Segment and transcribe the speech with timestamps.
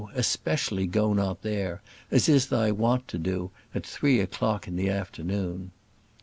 [0.15, 4.89] especially go not there, as is thy wont to do, at three o'clock in the
[4.89, 5.69] afternoon!